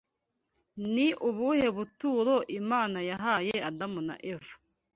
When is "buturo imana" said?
1.77-2.97